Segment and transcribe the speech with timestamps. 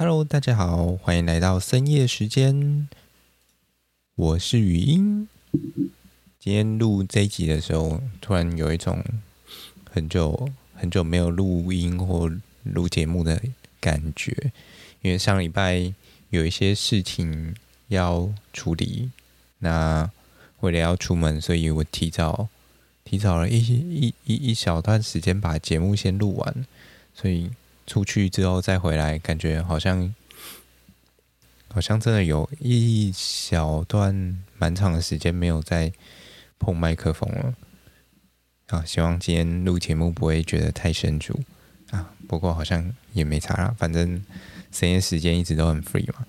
[0.00, 2.88] Hello，大家好，欢迎来到深夜时间。
[4.14, 5.26] 我是语音。
[6.38, 9.04] 今天录这一集的时候，突然有一种
[9.90, 12.30] 很久很久没有录音或
[12.62, 13.42] 录节目的
[13.80, 14.52] 感觉，
[15.02, 15.92] 因为上礼拜
[16.30, 17.56] 有一些事情
[17.88, 19.10] 要处理，
[19.58, 20.08] 那
[20.60, 22.48] 为了要出门，所以我提早
[23.02, 26.64] 提早了一一一一小段时间把节目先录完，
[27.12, 27.50] 所以。
[27.88, 30.14] 出去之后再回来，感觉好像
[31.68, 35.90] 好像真的有一小段蛮长的时间没有再
[36.58, 37.54] 碰麦克风了
[38.66, 38.84] 啊！
[38.84, 41.40] 希望今天录节目不会觉得太生疏
[41.90, 42.10] 啊。
[42.28, 44.22] 不过好像也没差啦，反正
[44.70, 46.26] 深夜时间一直都很 free 嘛。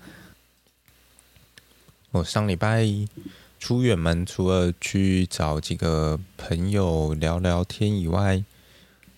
[2.12, 2.86] 我上礼拜
[3.58, 8.42] 出远门，除了去找几个朋友聊聊天以外，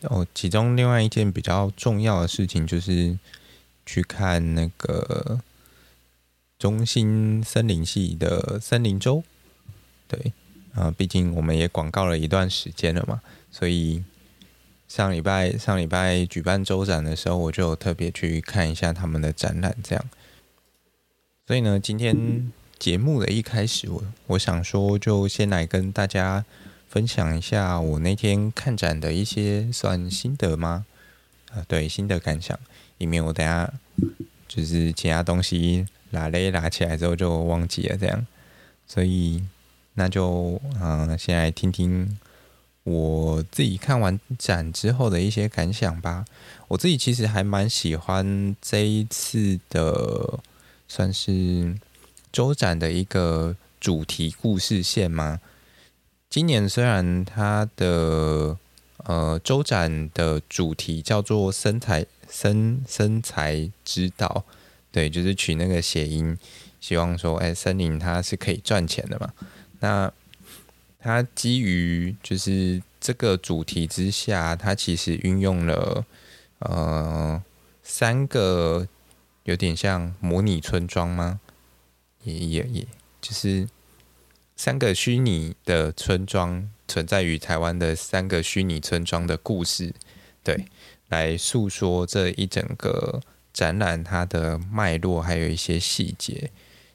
[0.04, 3.16] 哦，其中另外一件比较重要的事情就是
[3.86, 5.40] 去看那个
[6.58, 9.22] 中心森林系的森林周，
[10.08, 10.32] 对，
[10.74, 14.02] 啊，毕竟我们也广告了一段时间了嘛，所以
[14.88, 20.04] 上礼拜上礼拜举办周展的时候，我就特别去看一下他们的展览，这样。
[21.46, 26.44] 所以呢，今天节目的一开始，我我想说，就先来跟大家。
[26.92, 30.84] 分享一下我那天看展的一些算心得吗？
[31.50, 32.58] 啊，对，心得感想，
[32.98, 33.72] 以免我等下
[34.46, 38.26] 就是其他东西拿嘞拿起来之后就忘记了这样，
[38.86, 39.42] 所以
[39.94, 42.18] 那就嗯、先来听听
[42.82, 46.26] 我自己看完展之后的一些感想吧。
[46.68, 50.40] 我自己其实还蛮喜欢这一次的，
[50.86, 51.74] 算是
[52.30, 55.40] 周展的一个主题故事线吗？
[56.32, 58.56] 今年虽然它的
[59.04, 64.42] 呃周展的主题叫做生财生生财之道，
[64.90, 66.38] 对，就是取那个谐音，
[66.80, 69.30] 希望说，哎，森林它是可以赚钱的嘛。
[69.80, 70.10] 那
[70.98, 76.06] 它基于就是这个主题之下，它其实运用了
[76.60, 77.44] 呃
[77.82, 78.88] 三个
[79.44, 81.40] 有点像模拟村庄吗？
[82.24, 82.86] 也也也
[83.20, 83.68] 就是。
[84.64, 89.92] 三个虚拟的村庄存在于台湾的三个虚拟村庄的故事，
[90.44, 90.66] 对，
[91.08, 93.20] 来诉说这一整个
[93.52, 96.52] 展览它的脉络，还有一些细节。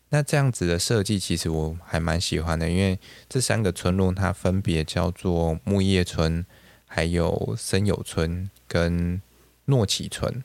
[0.07, 2.97] 那这样子的设计其实我还蛮喜欢的，因为
[3.27, 6.45] 这三个村落它分别叫做木叶村、
[6.85, 9.21] 还有森友村跟
[9.65, 10.41] 诺奇村。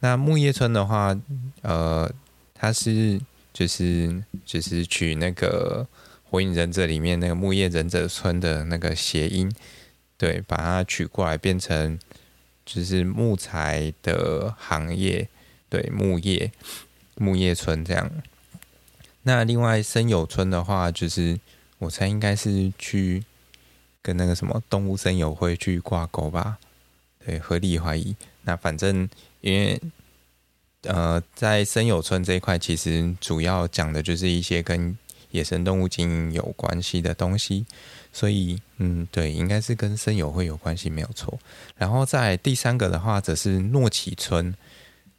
[0.00, 1.18] 那木叶村的话，
[1.62, 2.12] 呃，
[2.52, 3.18] 它是
[3.54, 5.88] 就是就是取那个。
[6.30, 9.50] 火影忍者里面那个木叶忍者村的那个谐音，
[10.16, 11.98] 对，把它取过来变成
[12.66, 15.28] 就是木材的行业，
[15.70, 16.52] 对，木叶
[17.16, 18.10] 木叶村这样。
[19.22, 21.38] 那另外森友村的话，就是
[21.78, 23.24] 我猜应该是去
[24.02, 26.58] 跟那个什么动物森友会去挂钩吧，
[27.24, 28.14] 对，合理怀疑。
[28.42, 29.08] 那反正
[29.40, 29.80] 因为
[30.82, 34.96] 呃，在森友村这一块，其实主要讲的就是一些跟
[35.30, 37.66] 野生动物经营有关系的东西，
[38.12, 41.38] 所以嗯，对，应该是跟森友会有关系，没有错。
[41.76, 44.54] 然后在第三个的话，则是诺奇村。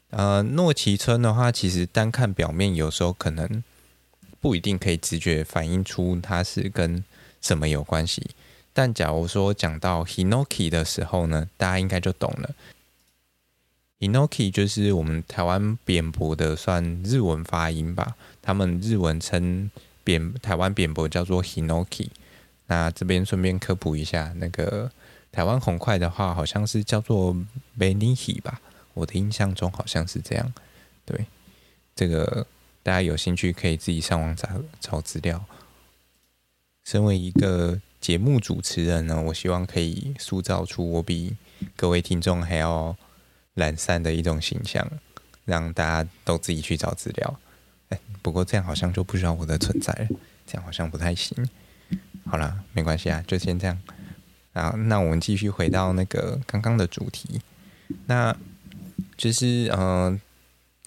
[0.09, 3.63] 呃，诺奇村的话，其实单看表面，有时候可能
[4.41, 7.03] 不一定可以直觉反映出它是跟
[7.41, 8.31] 什么有关系。
[8.73, 12.55] 但假如说讲到 Hinoki 的时候呢，大家应该就懂了。
[13.99, 19.69] Hinoki 就是我们台湾扁柏的算日文发音吧，他们日文称。
[20.09, 22.07] 扁台湾扁柏叫做 Hinoki，
[22.65, 24.91] 那这边顺便科普一下，那个
[25.31, 27.35] 台湾红桧的话，好像是叫做
[27.77, 28.59] Benihi 吧，
[28.95, 30.51] 我的印象中好像是这样。
[31.05, 31.27] 对，
[31.95, 32.47] 这个
[32.81, 34.49] 大家有兴趣可以自己上网找
[34.79, 35.45] 找资料。
[36.85, 41.35] 身为一个节目主持人呢，我希望可以塑造出我比
[41.75, 42.97] 各位听众还要
[43.53, 44.89] 懒散的一种形象，
[45.45, 47.39] 让大家都自己去找资料。
[47.89, 50.07] 哎，不过这样好像就不需要我的存在了，
[50.45, 51.37] 这样好像不太行。
[52.25, 53.79] 好了，没关系啊，就先这样。
[54.53, 57.41] 啊，那我们继续回到那个刚刚的主题，
[58.05, 58.35] 那
[59.17, 60.19] 就是嗯、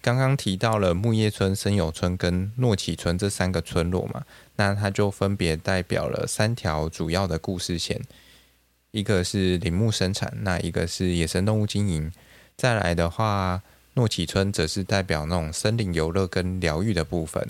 [0.00, 4.24] 刚刚提到了木叶村、森友村跟诺奇村这三个村落嘛，
[4.56, 8.00] 那它就分别代表了三条主要的故事线，
[8.90, 12.12] 一个是林木生产，那一个是野生动物经营，
[12.56, 13.62] 再来的话。
[13.94, 17.46] 诺奇村则是代表那种森林游乐跟疗愈的部分，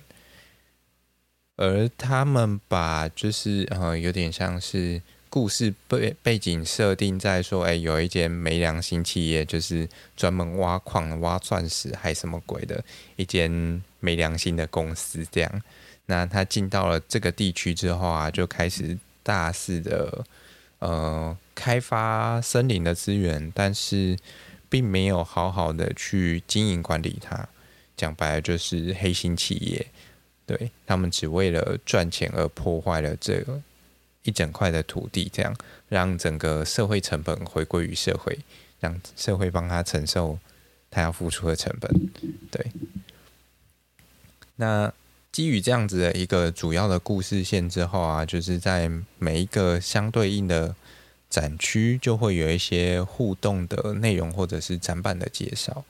[1.56, 12.84] 而他们把就是呃有点像是故事背背景设定在说，哎，有一间没良心企业，就是专门挖矿、挖钻石还什么鬼的
[13.16, 15.24] 一间没良心的公司。
[15.30, 15.62] 这样，
[16.06, 20.24] 那他进到了这个地区之后啊，就开始大肆的
[20.80, 24.18] 呃开发森林的资源，但是
[24.72, 27.46] 并没有好好的去经营管理它。
[27.94, 29.86] 讲白了就是黑心企业，
[30.46, 33.60] 对，他们只为了赚钱而破坏了这个
[34.22, 35.54] 一整块的土地，这样
[35.90, 38.38] 让整个社会成本回归于社会，
[38.80, 40.38] 让社会帮他承受
[40.90, 42.10] 他要付出的成本。
[42.50, 42.72] 对，
[44.56, 44.90] 那
[45.30, 50.74] 基于这样子的一个主要的故事线之后啊，就是在每一个相对应的
[51.32, 55.82] 展区，就会有一些互动的内容或者是展板的介绍。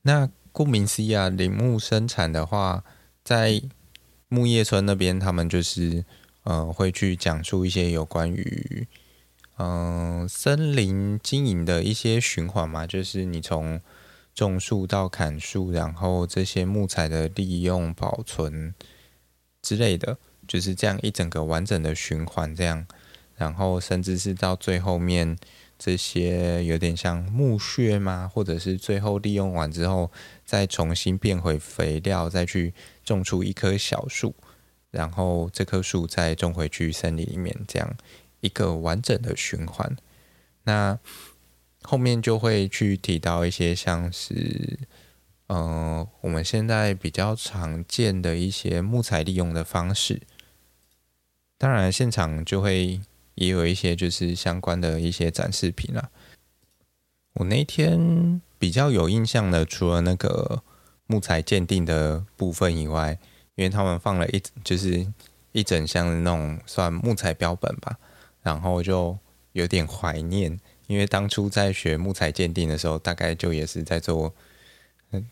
[0.00, 2.82] 那顾名思义啊，林木生产的话，
[3.22, 3.60] 在
[4.28, 6.06] 木叶村那边，他们就是
[6.44, 8.88] 呃会去讲述一些有关于
[9.58, 13.78] 嗯、森林经营的一些循环嘛，就是你从
[14.34, 18.74] 种树到砍树，然后这些木材的利用、保存
[19.60, 20.16] 之类的，
[20.48, 22.86] 就是这样一整个完整的循环，这样，
[23.40, 25.36] 然后甚至是到最后面。
[25.82, 28.30] 这些有点像木屑吗？
[28.30, 30.12] 或者是最后利用完之后，
[30.44, 34.34] 再重新变回肥料，再去种出一棵小树，
[34.90, 37.96] 然后这棵树再种回去森林里面，这样
[38.40, 39.96] 一个完整的循环。
[40.64, 40.98] 那
[41.80, 44.80] 后面就会去提到一些像是，
[45.46, 50.20] 呃，我们现在比较常见的一些木材利用的方式。
[51.56, 53.00] 当然，现场就会。
[53.34, 56.10] 也有一些就是相关的一些展示品啦。
[57.34, 60.62] 我那天比较有印象的，除了那个
[61.06, 63.18] 木材鉴定的部分以外，
[63.54, 65.06] 因为他们放了一就是
[65.52, 67.96] 一整箱的那种算木材标本吧，
[68.42, 69.16] 然后就
[69.52, 74.34] 有点怀念，因为当初在学木材鉴定的时候，大概就也是在做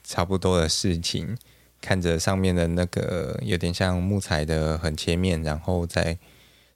[0.04, 1.36] 差不多的事情，
[1.80, 6.16] 看着上面的那个有点像木材的横切面，然后再。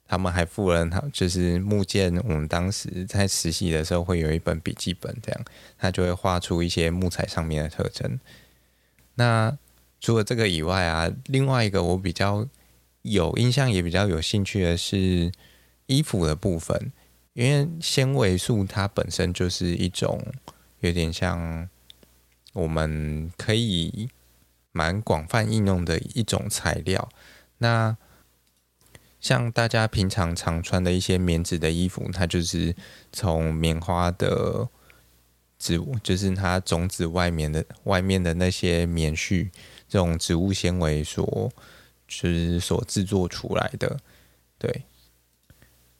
[0.07, 2.15] 他们还附了他，就是木剑。
[2.17, 5.45] 我们当时在实习的时候会有一本笔记本，这样
[5.77, 8.19] 他就会画出一些木材上面的特征。
[9.15, 9.57] 那
[9.99, 12.47] 除了这个以外啊，另外一个我比较
[13.03, 15.31] 有印象也比较有兴趣的是
[15.85, 16.91] 衣服的部分，
[17.33, 20.21] 因为纤维素它本身就是一种
[20.81, 21.67] 有点像
[22.53, 24.09] 我们可以
[24.71, 27.09] 蛮广泛应用的一种材料。
[27.59, 27.95] 那
[29.23, 32.75] 像大家平常常穿的一些棉质的衣服，它就是
[33.13, 34.67] 从棉花的
[35.57, 39.49] 植物，就是它种子外面的外面的那些棉絮，
[39.87, 41.49] 这种植物纤维所
[42.05, 43.97] 就是所制作出来的。
[44.57, 44.83] 对，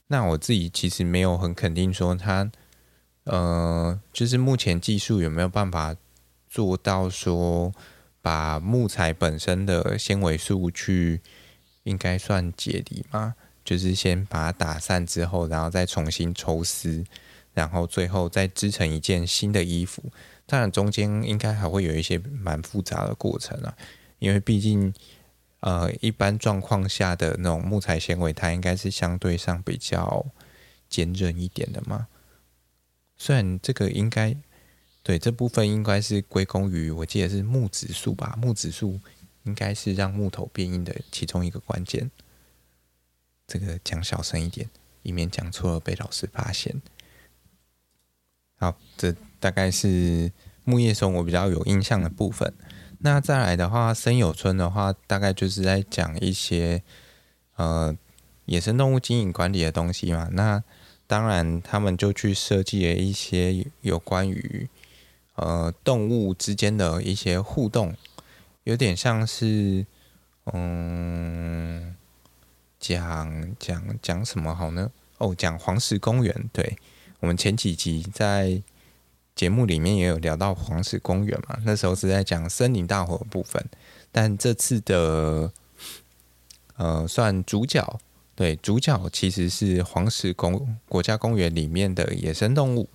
[0.07, 2.51] 那我自己其实没有很肯定说它，
[3.23, 5.95] 呃，就是目前技术有没有办法
[6.49, 7.71] 做到说
[8.21, 11.21] 把木材本身的纤维素去。
[11.83, 13.35] 应该算解离吗？
[13.63, 17.05] 就是先把它打散之后，然后再重新抽丝，
[17.53, 20.03] 然后最后再织成一件新的衣服。
[20.45, 23.73] 当然中间应该还会有一些蛮复杂的过程啊，
[24.19, 24.93] 因为毕竟
[25.61, 30.25] 呃一般状况下的那种木材纤维，它应该是相对上比较
[30.89, 32.07] 坚韧一点的嘛。
[33.15, 34.35] 虽然这个应该
[35.01, 38.99] 对这部分应该是归功于我记得是木质素吧，木质素。
[39.43, 42.11] 应该是让木头变硬的其中一个关键。
[43.45, 44.69] 这个讲小声一点，
[45.01, 46.81] 以免讲错了被老师发现。
[48.55, 50.31] 好，这大概是
[50.63, 52.53] 木叶松我比较有印象的部分。
[52.99, 56.81] 那再来的话，森友村的话，大概就是在讲一些
[57.57, 57.93] 呃
[58.45, 60.29] 野生动物经营管理的东西嘛。
[60.31, 60.63] 那
[61.05, 64.69] 当然，他们就去设计了一些有关于
[65.35, 67.93] 呃动物之间的一些互动。
[68.63, 69.85] 有点像是，
[70.53, 71.93] 嗯，
[72.79, 74.89] 讲讲讲什么好呢？
[75.17, 76.49] 哦，讲黄石公园。
[76.53, 76.77] 对，
[77.19, 78.61] 我们前几集在
[79.35, 83.61] 节目里面也有聊到黄石公园嘛，那时候是在讲森林大火的部分。
[84.13, 85.51] 但这次的，
[86.77, 87.99] 呃，算主角，
[88.33, 92.87] 对，主角其实是黄石公国家公园里面的野生动物，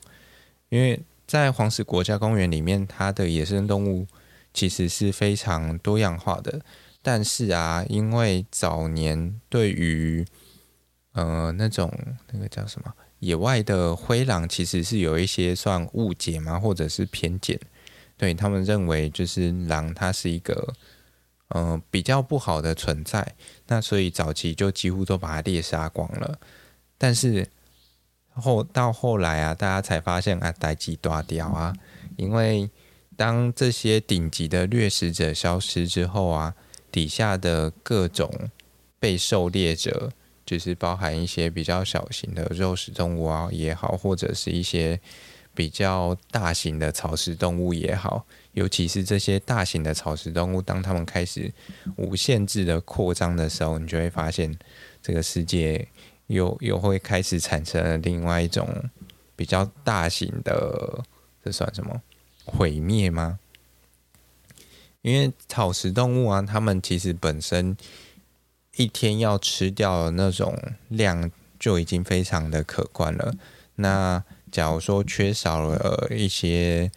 [0.71, 4.07] 因为在黄石国家公园里面，它的野生动物。
[4.53, 6.61] 其实是非常多样化的，
[7.03, 10.27] 但是啊，因为早年对于
[11.13, 11.93] 呃那种
[12.33, 17.59] 那个叫什么野外的灰狼，其实是有一些算误解嘛，或者是偏见，
[18.17, 20.75] 对他们认为就是狼它是一个
[21.49, 23.35] 嗯、呃、比较不好的存在，
[23.67, 26.39] 那所以早期就几乎都把它猎杀光了。
[26.97, 27.47] 但是
[28.35, 31.75] 后到后来啊，大家才发现啊，代志大条啊，
[32.17, 32.69] 因为
[33.19, 36.55] 当这些顶级的掠食者消失之后啊，
[36.93, 38.31] 底下的各种
[39.01, 40.13] 被狩猎者，
[40.47, 45.01] 就是包含一些比较小型的肉食动物啊也好，或者是一些
[45.53, 51.53] 比较大型的草食动物也好，尤其是这些大型的草食动物，当它们开始
[51.97, 54.57] 无限制的扩张的时候，你就会发现
[55.03, 55.89] 这个世界
[56.29, 58.69] 又又会开始产生另外一种
[59.35, 61.05] 比较大型的，
[61.45, 62.01] 这算什么？
[62.49, 63.39] 毁灭吗？
[65.03, 67.77] 因为草食动物啊，它们其实本身
[68.77, 70.57] 一天要吃掉的那种
[70.89, 73.33] 量就已经非常的可观了。
[73.77, 76.91] 那假如说缺少了一些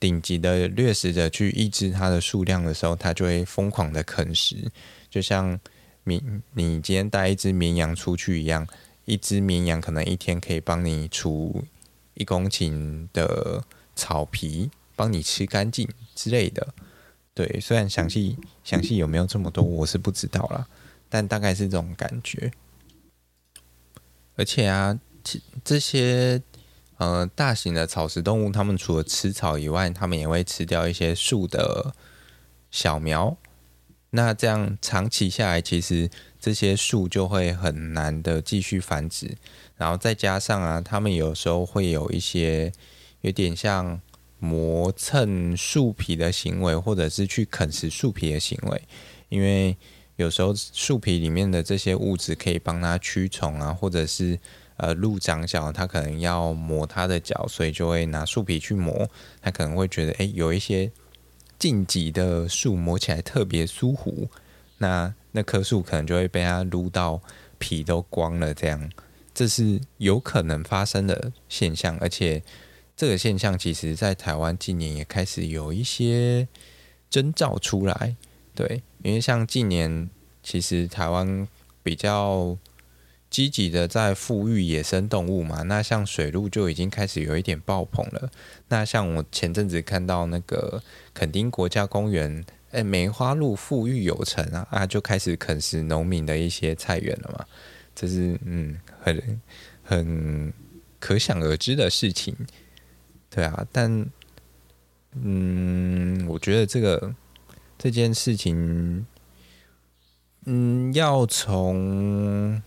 [0.00, 4.70] 顶级的掠食者去抑制它的数量的时候，它就会疯狂的啃食，
[5.08, 5.58] 就像
[6.02, 6.20] 绵
[6.54, 8.66] 你今天带一只绵羊出去一样，
[9.04, 11.64] 一只绵羊可能一天可以帮你除
[12.14, 13.62] 一公顷的
[13.94, 16.74] 草皮，帮你吃干净之类的。
[17.32, 20.66] 对，虽然详细详细有没有这么多，我是不知道啦，
[21.08, 22.50] 但大概是这种感觉。
[24.34, 24.98] 而且啊，
[25.62, 26.42] 这些
[26.96, 31.94] 呃大型的草食动物，它们除了吃草以外，它们也会吃掉一些树的
[32.72, 33.36] 小苗。
[34.10, 39.36] 那这样长期下来，其实这些树就会很难的继续繁殖。
[39.76, 42.72] 然后再加上啊，它们有时候会有一些
[43.20, 44.00] 有点像。
[44.40, 48.80] 磨蹭树皮的行为，或者是去啃食树皮的行为，
[49.28, 49.76] 因为
[50.14, 54.38] 有时候树皮里面的这些物质可以帮它驱虫啊，或者是
[54.76, 59.08] 呃鹿长脚，它可能要磨它的脚，所以就会拿树皮去磨，
[59.42, 60.88] 它可能会觉得诶，有一些
[61.58, 64.28] 荆棘的树磨起来特别舒服，
[64.78, 67.20] 那那棵树可能就会被它撸到
[67.58, 68.88] 皮都光了，这样
[69.34, 72.40] 这是有可能发生的现象，而且。
[72.98, 76.48] 这个现象其实，在台湾近年也开始有一些
[77.08, 78.16] 征兆出来，
[78.56, 80.10] 对，因为像近年，
[80.42, 81.46] 其实台湾
[81.84, 82.58] 比较
[83.30, 88.28] 积极的在复育野生动物嘛，那像水鹿就已经开始有一点爆棚了。
[88.66, 90.82] 那像我前阵子看到那个
[91.14, 97.46] 垦丁国家公园，哎，梅花鹿复育有成啊，啊，就开始啃食农民的一些菜园了嘛，
[97.94, 99.40] 这是嗯，很
[99.84, 100.52] 很
[100.98, 102.34] 可想而知的事情。
[103.38, 104.04] 对啊，但
[105.12, 107.14] 嗯，我觉得这个
[107.78, 109.06] 这件事情，
[110.46, 112.60] 嗯，要从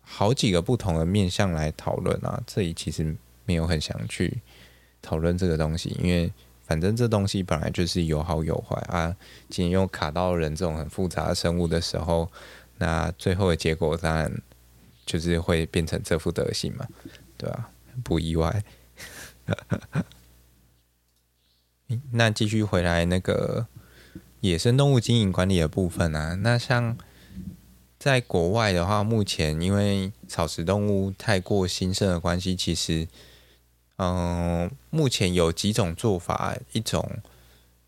[0.00, 2.42] 好几个不同的面向来讨论啊。
[2.44, 4.40] 这里其实没有很想去
[5.00, 6.32] 讨论这个东西，因为
[6.66, 9.14] 反正这东西本来就是有好有坏啊。
[9.48, 12.28] 今天又卡到人这种很复杂的生物的时候，
[12.78, 14.42] 那最后的结果当然
[15.06, 16.84] 就是会变成这副德行嘛，
[17.38, 17.70] 对啊，
[18.02, 18.60] 不意外。
[22.12, 23.66] 那继续回来那个
[24.40, 26.96] 野生动物经营管理的部分啊，那像
[27.98, 33.08] 在国外的话，目前因为草食动物太过兴盛的关系，其实，
[33.96, 37.18] 嗯，目前有几种做法，一种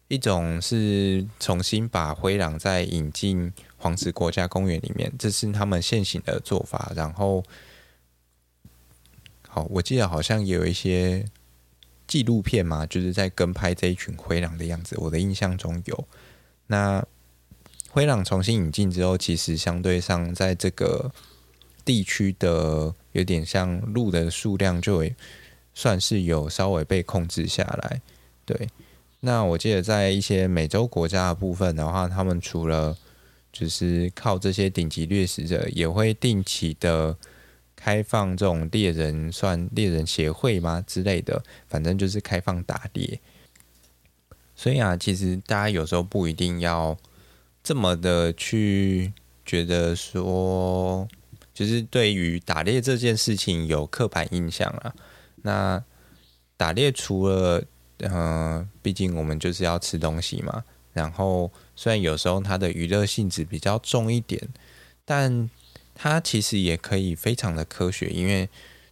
[0.09, 6.93] 一种是重新把灰狼再引进黄石国家公园里面，这是他们现行的做法。
[6.97, 7.45] 然后，
[9.49, 11.25] 好，我记得好像也有一些。
[12.13, 14.95] 纪录片嘛，就是在跟拍这一群灰狼的样子。
[14.99, 16.05] 我的印象中有。
[16.67, 17.03] 那
[17.89, 21.11] 灰狼重新引进之后，其实相对上在这个
[21.87, 25.17] 地区的有点像鹿的数量，就会
[25.73, 28.03] 算是有稍微被控制下来。
[28.45, 28.69] 对。
[29.21, 32.95] 那我记得在一些美洲国家的部分的话，他们除了
[33.51, 37.17] 就是靠这些顶级掠食者，也会定期的。
[37.83, 43.19] 开放这种猎人算猎人协会吗之类的，反正就是开放打猎。
[44.55, 46.97] 所以啊，其实大家有时候不一定要
[47.61, 49.13] 这么的去
[49.45, 51.09] 觉得说，
[51.53, 54.95] 就是对于打猎这件事情有刻板印象啊。
[55.43, 55.83] 那
[56.57, 57.65] 打猎除了，
[57.99, 60.63] 嗯、毕竟我们就是要吃东西嘛。
[60.93, 64.41] 然后虽然有时候它的娱乐性质比较重一点，
[65.05, 65.51] 但
[65.95, 68.49] 它其实也可以非常的科学，因为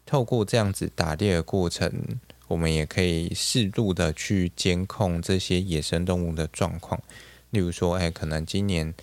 [0.07, 1.91] 透过这样子打猎的过程，
[2.47, 7.01] 我们也可以适度的去监控这些野生动物的状况。
[7.51, 8.95] 例如说，哎，可能今年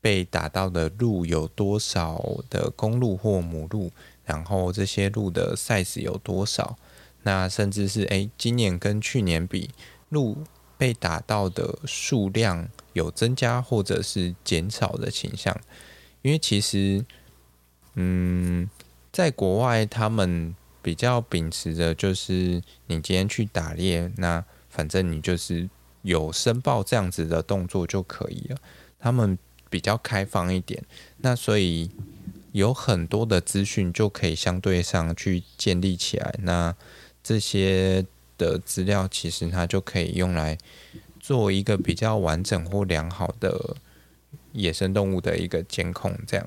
[0.00, 3.90] 被打到的鹿有多少的公鹿或母鹿，
[4.24, 6.76] 然后这些鹿的 size 有多少？
[7.22, 9.70] 那甚至是哎，今年跟去年比，
[10.08, 10.38] 鹿
[10.76, 15.58] 被打到的数量有增加或者是减少的倾向，
[16.22, 17.04] 因为其实。
[17.94, 18.68] 嗯，
[19.12, 25.68] 在国外，他们比较秉持的就是你今天去打猎，那反正你就是
[26.02, 28.56] 有申报这样子的动作就可以了。
[28.98, 30.82] 他们比较开放一点，
[31.18, 31.90] 那所以
[32.52, 36.34] 有很多的资讯就可以相对上去建立起来。
[36.42, 36.74] 那
[37.22, 38.04] 这些
[38.38, 40.56] 的资料其实它就可以用来
[41.18, 43.76] 做一个比较完整或良好的
[44.52, 46.12] 野生动物的一个监控。
[46.26, 46.46] 这样，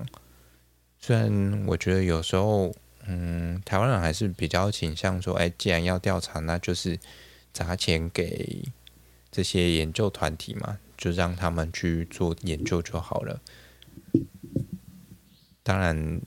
[1.05, 2.73] 虽然我觉得有时候，
[3.07, 6.97] 嗯，台湾人还是比较倾向说，哎，既然要调查，那就是
[7.51, 8.63] 砸钱给
[9.29, 10.79] 这些研究团体嘛。
[10.95, 13.41] 就让他们去做研究就好了。
[15.61, 16.21] 当然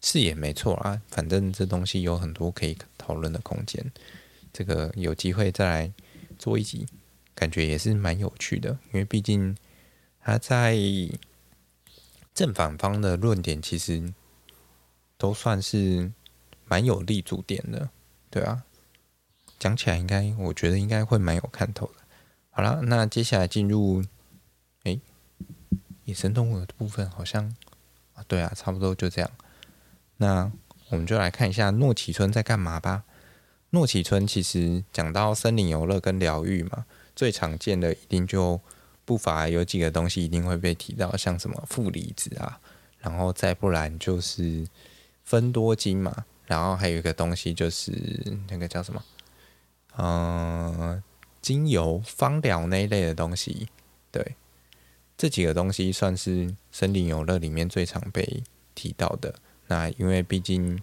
[0.00, 3.92] 是也没错啊，反正这东西有很多可以讨论的空间。
[4.52, 5.92] 这个有机会再来
[6.36, 6.84] 做一集，
[7.36, 8.70] 感觉也是蛮有趣的。
[8.92, 9.56] 因为毕竟
[10.20, 10.76] 他在
[12.34, 14.12] 正反方的论点其实
[15.16, 16.12] 都算是
[16.66, 17.88] 蛮有立足点的，
[18.28, 18.64] 对啊。
[19.56, 21.94] 讲起来应该，我觉得应该会蛮有看头的。
[22.50, 24.02] 好了，那接下来进入，
[24.82, 25.00] 哎、欸，
[26.04, 27.54] 野生动物的部分好像
[28.14, 29.30] 啊，对啊，差不多就这样。
[30.18, 30.52] 那
[30.90, 33.04] 我们就来看一下诺奇村在干嘛吧。
[33.70, 36.84] 诺奇村其实讲到森林游乐跟疗愈嘛，
[37.16, 38.60] 最常见的一定就
[39.04, 42.60] 不乏有几个东西一定会被提到，像什么负离子啊，
[42.98, 44.66] 然后再不然就是
[45.22, 47.92] 分多金嘛，然后还有一个东西就是
[48.48, 49.02] 那个叫什么，
[49.96, 51.02] 嗯、呃。
[51.44, 53.68] 精油、芳疗那一类的东西，
[54.10, 54.34] 对，
[55.14, 58.42] 这几个东西算是森林游乐里面最常被
[58.74, 59.34] 提到的。
[59.66, 60.82] 那因为毕竟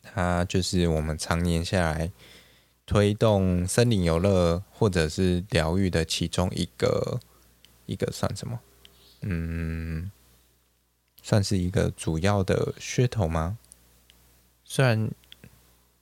[0.00, 2.12] 它就是我们常年下来
[2.90, 7.20] 推动森林游乐或者是疗愈的其中一个
[7.86, 8.58] 一个算什么？
[9.20, 10.10] 嗯，
[11.22, 13.56] 算是一个主要的噱头吗？
[14.64, 15.08] 虽然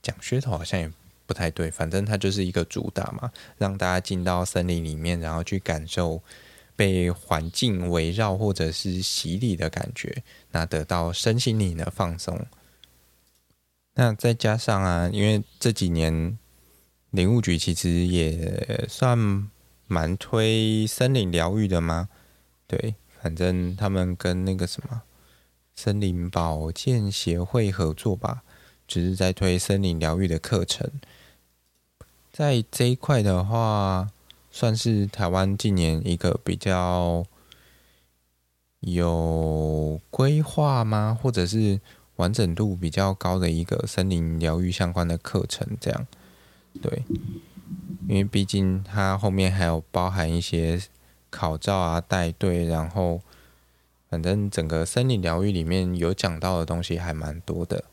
[0.01, 0.90] 讲噱头好像也。
[1.27, 6.22] 不太对，反正它就是一个主打嘛，让大家进到森林里面，然后去感受
[6.74, 10.22] 被环境围绕或者是洗礼的感觉，
[10.53, 12.46] 那得到身心灵的放松。
[13.92, 16.38] 那再加上啊，因为这几年
[17.11, 19.49] 林务局其实也算
[19.87, 22.09] 蛮推森林疗愈的嘛，
[22.66, 25.03] 对，反正他们跟那个什么
[25.75, 28.42] 森林保健协会合作吧，
[28.87, 30.90] 只是在推森林疗愈的课程。
[32.31, 34.11] 在这一块的话，
[34.51, 37.25] 算是台湾近年一个比较
[38.81, 41.18] 有规划吗？
[41.21, 41.81] 或者是
[42.16, 46.07] 完整度比较高的一个森林疗愈相关的课程，这样
[46.83, 47.03] 对。
[48.09, 50.81] 因为毕竟它后面还有包含一些
[51.31, 53.21] 考照啊、带队，然后
[54.09, 57.85] 反正整个森林疗愈里面有讲到的东西还蛮多的。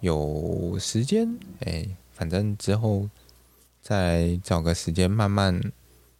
[0.00, 3.08] 有时间哎，反正之后。
[3.80, 5.58] 再找个时间，慢慢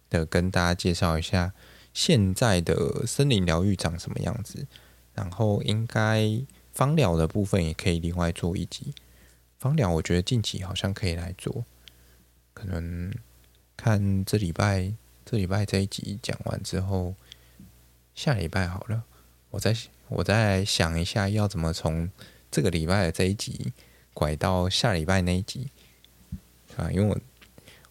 [0.09, 1.53] 的跟大家介绍一下
[1.93, 4.65] 现在的森林疗愈长什么样子。
[5.13, 6.41] 然后，应该
[6.71, 8.95] 芳疗的部分也可以另外做一集。
[9.59, 11.63] 芳疗，我觉得近期好像可以来做。
[12.59, 13.13] 可能
[13.77, 14.93] 看这礼拜，
[15.25, 17.15] 这礼拜这一集讲完之后，
[18.13, 19.03] 下礼拜好了，
[19.51, 19.73] 我再
[20.09, 22.09] 我再想一下要怎么从
[22.51, 23.71] 这个礼拜的这一集
[24.13, 25.69] 拐到下礼拜那一集
[26.75, 27.19] 啊，因为我。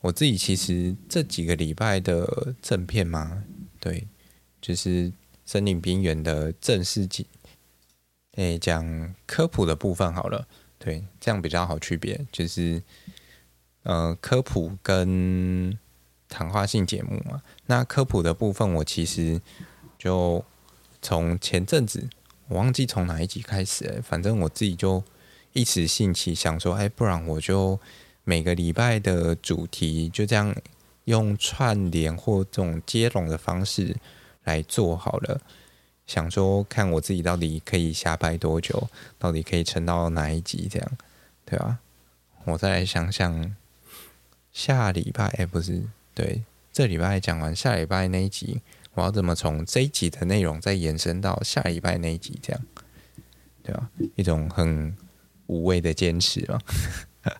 [0.00, 3.42] 我自己其实这几个礼拜的正片嘛，
[3.80, 4.06] 对，
[4.60, 5.12] 就是
[5.44, 7.26] 森林边缘的正式集，
[8.36, 10.46] 诶，讲科普的部分好了，
[10.78, 12.80] 对，这样比较好区别，就是
[13.82, 15.78] 呃科普跟
[16.28, 17.42] 谈话性节目嘛。
[17.66, 19.40] 那科普的部分，我其实
[19.98, 20.44] 就
[21.00, 22.08] 从前阵子
[22.48, 25.02] 我忘记从哪一集开始了，反正我自己就
[25.52, 27.78] 一时兴起想说，哎，不然我就。
[28.24, 30.54] 每个礼拜的主题就这样
[31.04, 33.96] 用串联或这种接龙的方式
[34.44, 35.40] 来做好了，
[36.06, 38.86] 想说看我自己到底可以瞎掰多久，
[39.18, 40.90] 到底可以撑到哪一集这样，
[41.46, 41.78] 对吧？
[42.44, 43.56] 我再来想想，
[44.58, 45.80] 下礼拜哎，不是，
[46.12, 46.42] 对，
[46.72, 48.60] 这礼拜讲完下礼拜那一集，
[48.94, 52.60] 我要怎么从这一集的内容再延伸到下礼拜那一集这样，
[53.62, 53.88] 对吧？
[54.16, 54.92] 一种很
[55.46, 56.58] 无谓的坚持嘛。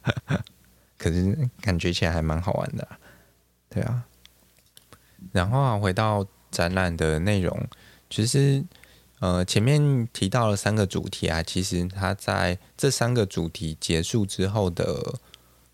[0.97, 2.99] 可是感觉起来还蛮好玩的，啊，
[3.69, 4.05] 对啊。
[5.33, 7.67] 然后啊，回到展览的内容，
[8.09, 8.65] 其实
[9.19, 15.19] 呃前面提到了三个主题啊，其实它在这三个主题结束之后的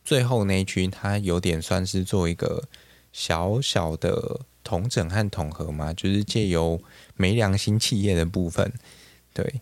[0.05, 2.65] 最后那一区，它有点算是做一个
[3.13, 6.81] 小小的统整和统合嘛，就是借由
[7.17, 8.73] 没良心企业的部分，
[9.33, 9.61] 对。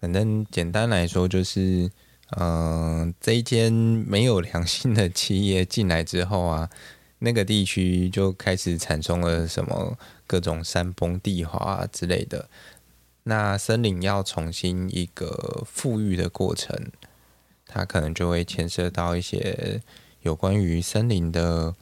[0.00, 1.88] 反正简单来说就是，
[2.30, 6.68] 嗯、这一间没有良心的企业进来之后啊，
[7.20, 12.48] 那个地区就开始产生了什么各种山崩地滑之类的。
[13.22, 16.76] 那森林要重新一个复育的过程，
[17.72, 19.80] 它可能就会牵涉到一些
[20.20, 21.74] 有关于森林的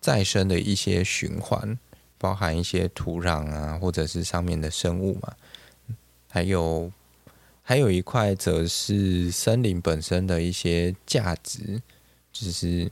[0.00, 1.78] 再生的一些循环，
[2.18, 5.36] 包含一些土壤啊，或者是上面的生物嘛，
[6.28, 6.90] 还有
[7.62, 11.80] 还有一块则是森林本身的一些价值，
[12.32, 12.90] 就是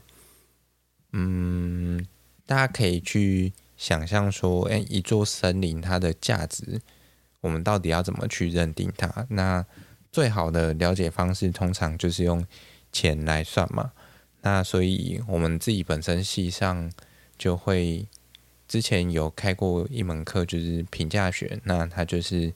[1.11, 2.07] 嗯，
[2.45, 6.79] 大家可以去想象说，哎，一座森林它的价值。
[7.41, 9.25] 我们到底要怎么去认定它？
[9.29, 9.65] 那
[10.11, 12.45] 最好的了解方式通常就是用
[12.91, 13.91] 钱来算嘛。
[14.41, 16.91] 那所以我们自己本身系上
[17.37, 18.07] 就会
[18.67, 21.59] 之前有开过一门课，就是评价学。
[21.63, 22.53] 那它就是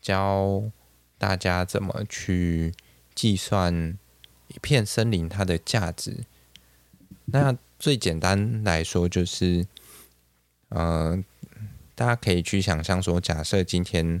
[0.00, 0.62] 教
[1.18, 2.72] 大家怎么去
[3.14, 3.98] 计算
[4.48, 6.24] 一片森林它的价值。
[7.26, 9.66] 那最简单来说就是，
[10.68, 11.22] 呃。
[11.94, 14.20] 大家可以去想象说，假设今天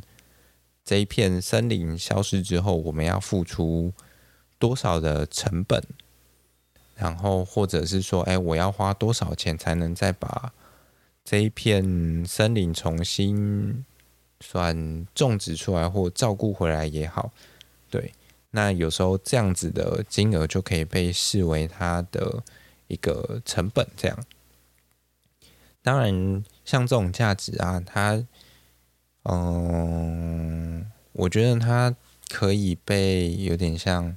[0.84, 3.92] 这一片森林消失之后，我们要付出
[4.58, 5.82] 多少的成本？
[6.96, 10.52] 然后或者是说，哎，我要花多少钱才能再把
[11.24, 13.84] 这一片森林重新
[14.40, 17.32] 算种植出来或照顾回来也好？
[17.90, 18.12] 对，
[18.50, 22.42] 那有时候这样子的金额就可以被视为它的
[22.88, 24.18] 一个成本，这样。
[25.82, 26.44] 当然。
[26.64, 28.24] 像这种价值啊，它，
[29.24, 31.94] 嗯，我觉得它
[32.28, 34.16] 可以被有点像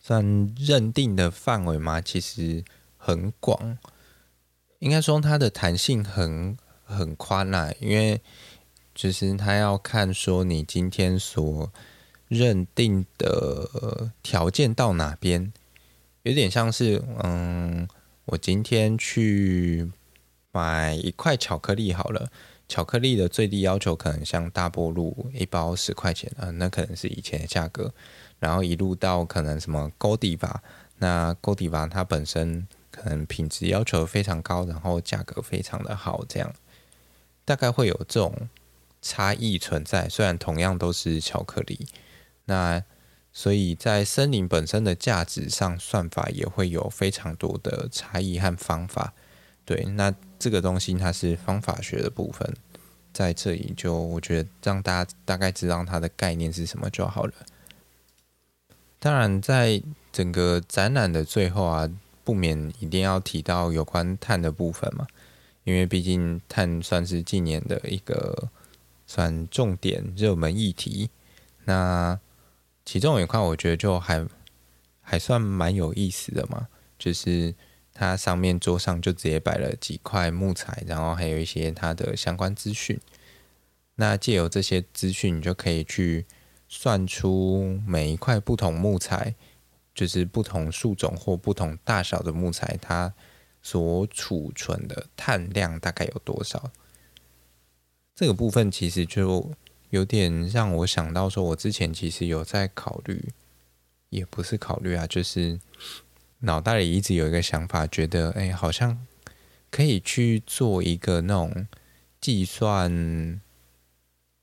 [0.00, 2.64] 算认定的范围嘛，其实
[2.96, 3.78] 很广，
[4.78, 8.20] 应该说它的弹性很很宽啦，因为
[8.94, 11.72] 其实它要看说你今天所
[12.28, 15.52] 认定的条件到哪边，
[16.22, 17.88] 有点像是，嗯，
[18.26, 19.90] 我今天去。
[20.54, 22.30] 买一块巧克力好了，
[22.72, 27.92] 巧克力的最低要求可能像大波路一包十块钱啊，那可能是以前的价格。
[28.38, 30.54] 然后一路到可能什么 Godiva，
[30.96, 36.50] 那 Godiva 它本身可能品质要求非常高，然后价格非常的好，这样
[37.44, 38.48] 大概会有这种
[39.02, 40.08] 差异存在。
[40.08, 41.86] 虽然同样都是巧克力，
[42.46, 42.82] 那
[43.34, 49.12] 所以在森林本身的价值上，算法也会有非常多的差异和方法。
[49.64, 50.14] 对，那。
[50.42, 52.52] 这个东西它是方法学的部分，
[53.12, 57.32] 在这里就我觉得让大家大概知道它的概念是什么就好了。
[58.98, 61.88] 当然，在整个展览的最后啊，
[62.24, 65.06] 不免一定要提到有关碳的部分嘛，
[65.62, 68.48] 因为毕竟碳算是近年的一个
[69.06, 71.08] 算重点热门议题。
[71.66, 72.18] 那
[72.84, 74.26] 其中有一块我觉得就还
[75.00, 76.66] 还算蛮有意思的嘛，
[76.98, 77.54] 就是。
[78.02, 82.98] 它上面桌上就直接摆了几块木材，然后还有一些它的相关资讯。
[83.94, 86.26] 那借由这些资讯，你就可以去
[86.68, 89.36] 算出每一块不同木材，
[89.94, 93.14] 就是不同树种或不同大小的木材，它
[93.62, 96.72] 所储存的碳量大概有多少。
[98.16, 99.48] 这个部分其实就
[99.90, 103.28] 有点让我想到说，我之前其实有在考虑，
[104.08, 105.60] 也不是考虑啊，就是。
[106.42, 109.06] 脑袋里一直有一个想法，觉得哎、好像
[109.70, 111.66] 可以去做一个那种
[112.20, 113.40] 计算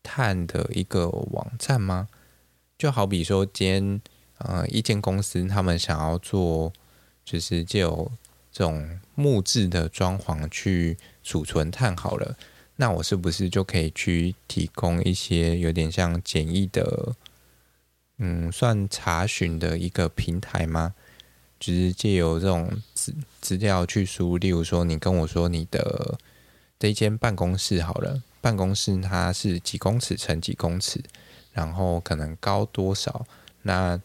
[0.01, 2.07] 碳的一个网站吗？
[2.77, 4.01] 就好比说，今天
[4.37, 6.71] 呃，一间公司他们想要做，
[7.25, 8.11] 就是就有
[8.51, 12.37] 这种木质的装潢去储存碳好了，
[12.77, 17.13] 那我是不是就可以去提供一些有点像简易的，
[18.19, 20.95] 嗯，算查询的一个平台吗？
[21.59, 26.17] 就是借由这种资资料去输，例如说，你跟我说你的
[26.79, 31.03] 这一间办公室好了，办公室它是几公尺乘几公尺，
[31.51, 33.25] 然后可能高多少？
[33.63, 34.01] 那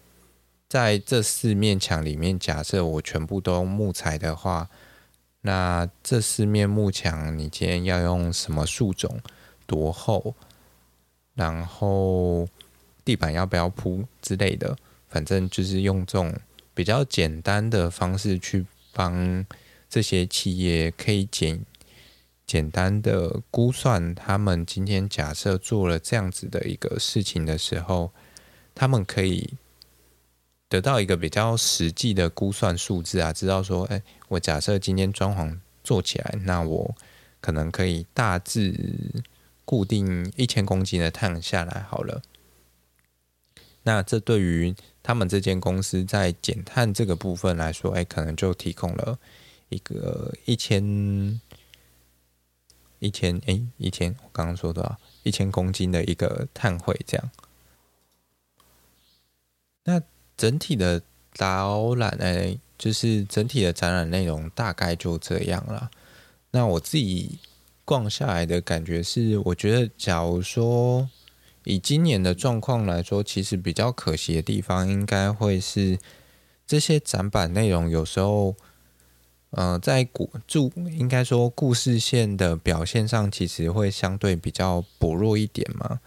[0.68, 4.68] 在这四面墙里面，假设我全部都用木材的话，
[5.42, 9.20] 那这四面木墙你今天要用什么树种？
[9.66, 10.34] 多厚？
[11.34, 12.48] 然后
[13.04, 14.76] 地板要不要铺之类的？
[15.08, 16.34] 反正就是用这种。
[16.74, 19.46] 比较简单的方式去帮
[19.88, 21.64] 这些企业可以简
[22.46, 28.12] 简单的估算，他们今天假设做了这样子的一个事情的时候，
[28.74, 29.54] 他们可以
[30.68, 36.94] 得到一个比较实际的估算数字啊，知道说，哎，我假设今天装潢做起来，那我
[37.40, 38.74] 可能可以大致
[39.64, 42.20] 固定一千公斤的碳下来好了。
[43.84, 44.74] 那这对于
[45.06, 49.18] 他们这间公司在减碳这个部分来说，哎，可能就提供了
[49.68, 51.38] 一个一千
[53.00, 54.96] 一千哎一千，我刚刚说多少？
[55.22, 57.30] 一千公斤的一个碳汇这样。
[59.84, 60.00] 那
[60.38, 61.02] 整体的
[61.36, 65.90] 导览哎，就是整体的展览内容大概就这样了。
[66.50, 67.38] 那我自己
[67.84, 71.10] 逛下来的感觉是，我觉得假如说。
[71.64, 75.98] 以今年的状况来说，其实比较可惜的地方，应该会是
[76.66, 78.54] 这些展板内容有时候，
[79.50, 86.00] 呃，在故注应该说故事线的表现上，其实会相对比较薄弱一点嘛。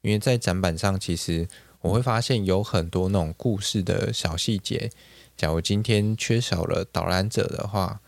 [0.00, 1.46] 因为在展板上，其实
[1.80, 4.90] 我会发现有很多那种故事的小细节，
[5.36, 8.00] 假如今天缺少了导览者的话，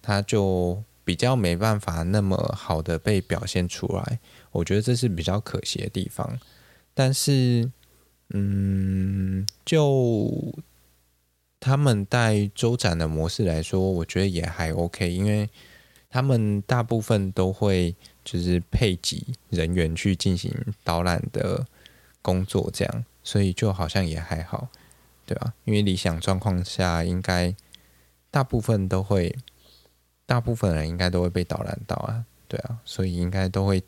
[0.00, 4.18] 他就比较没办法那么好的被表现出来。
[4.52, 6.38] 我觉得这是比较可惜的地方。
[6.94, 7.70] 但是，
[8.30, 10.54] 嗯，就
[11.58, 15.48] 他们带周展的模式来说，我觉得也还 OK，因为
[16.10, 20.52] 他们大部分都会就是配给人员去进行
[20.84, 21.66] 导览的
[22.20, 24.68] 工作，这样，所以就好像也还好，
[25.24, 25.54] 对吧？
[25.64, 27.54] 因为理想状况下，应该
[28.30, 29.34] 大部分都会，
[30.26, 33.82] 大部分人应该都会被导览到啊，对啊，所以应该都会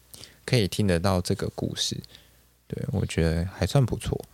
[0.45, 1.99] 可以听得到这个故事。
[2.67, 4.25] 对，我觉得还算不错。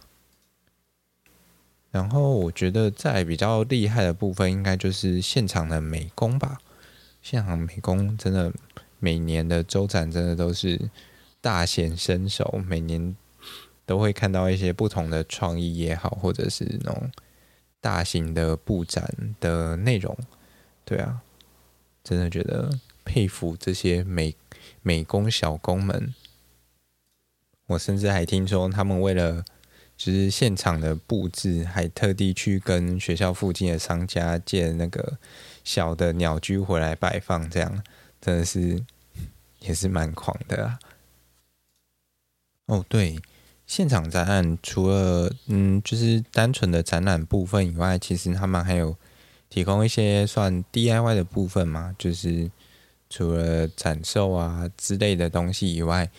[1.91, 6.61] 然后我觉得在比较厉害的部分，应该就是现场的美工吧。
[7.21, 8.53] 现场美工真的
[8.99, 10.81] 每年的周展真的都是
[11.41, 13.17] 大显身手，每年
[13.85, 17.11] 都会看到一些不同的创意也好，或者是那种
[17.81, 20.17] 大型的布展的内容。
[20.85, 21.21] 对啊，
[22.05, 22.71] 真的觉得
[23.05, 24.35] 佩服这些美
[24.83, 26.15] 美工小工们。
[27.67, 29.45] 我甚至还听说，他们为了
[29.97, 35.19] 就是现场的布置，还特地去跟学校附近的商家借那个
[35.63, 37.83] 小的鸟居回来摆放，这样
[38.21, 38.83] 真的是
[39.61, 40.79] 也是蛮狂的啊。
[42.67, 43.21] 哦，对，
[43.67, 48.97] 现场展览除了嗯，就是单纯的展览部分以外，其实他们还有
[49.49, 52.51] 提供一些算 DIY 的部分嘛，就是
[53.11, 56.11] 除了展售啊之类的东西以外。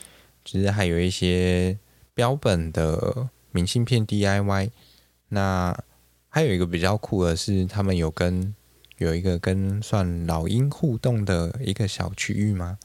[0.43, 1.77] 其实还有一些
[2.15, 4.71] 标本的明信片 DIY，
[5.29, 5.83] 那
[6.29, 8.55] 还有一个比较酷的是，他们有跟
[8.97, 12.79] 有一个跟算老鹰互动的一个小区域吗？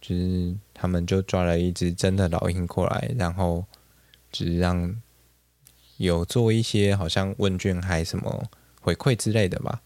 [0.00, 3.64] 就是他们就抓了一只真的老鹰过来，然后
[4.30, 5.02] 就是让
[5.96, 8.48] 有做一些好像问卷还什么
[8.80, 9.82] 回馈之类的吧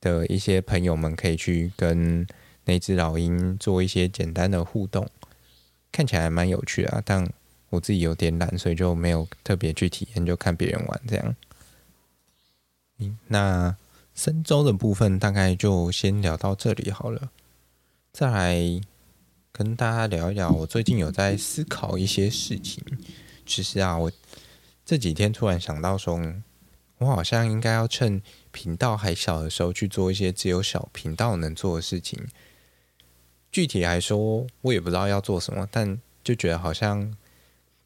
[0.00, 2.24] 的一些朋友们可以去跟
[2.66, 5.08] 那只老鹰做一些简单的互动。
[5.90, 7.26] 看起来蛮有趣的啊，但
[7.70, 11.34] 我自己有点懒，所以就没有特别去体验，就看别人玩这样。
[12.98, 13.74] 嗯，那
[14.14, 17.30] 森州的部分大概就先聊到这里好了。
[18.12, 18.80] 再来
[19.52, 22.82] 跟大家聊一聊，我最近有在思考一些事情。
[23.46, 24.12] 其实啊，我
[24.84, 26.20] 这几天突然想到说，
[26.98, 32.26] 我好像应该要趁频道还小的时候去做一些只有小频道能做的事情。
[33.56, 37.16] 具体来说，我也不知道要做什么，但就觉得好像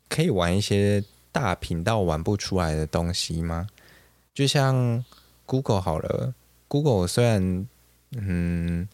[0.09, 3.69] 可以玩一些大频道玩不出来的东西吗？
[4.35, 5.05] 就像
[5.47, 6.35] Google 好了
[6.67, 7.69] ，Google 虽然
[8.17, 8.89] 嗯，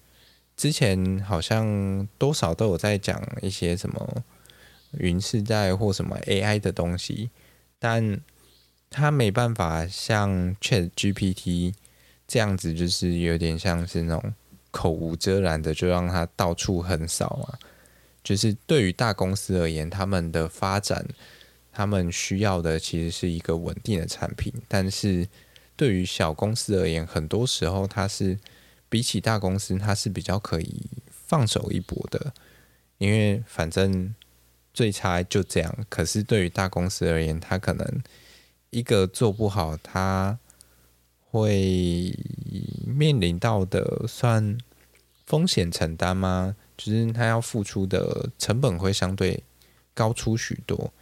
[0.54, 4.22] 之前好像多少都有在讲一些什么
[4.98, 7.30] 云时代或什么 AI 的东西，
[7.78, 8.20] 但
[8.90, 11.72] 它没办法像 ChatGPT
[12.28, 14.34] 这样子，就是有点像是那种。
[14.76, 17.58] 口无遮拦的就让它到处横扫啊！
[18.22, 21.06] 就是对于大公司而言，他们的发展，
[21.72, 24.52] 他们需要的其实是一个稳定的产品。
[24.68, 25.26] 但是
[25.76, 28.38] 对于小公司而言，很多时候它是
[28.90, 32.34] 比起大公司，它是比较可以放手一搏的，
[32.98, 34.14] 因为反正
[34.74, 35.74] 最差就这样。
[35.88, 38.02] 可是对于大公司而言，它可能
[38.70, 40.38] 一个做不好，它
[41.30, 42.16] 会
[42.86, 44.58] 面临到的算。
[45.26, 46.54] 风险承担吗？
[46.76, 49.42] 就是他要付出的成本会相对
[49.92, 50.92] 高出许多。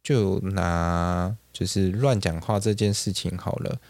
[0.00, 3.80] 就拿就是乱讲话这件事情好了。